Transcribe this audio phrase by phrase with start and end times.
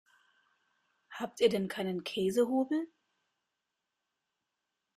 [1.11, 2.87] Habt ihr denn keinen Käsehobel?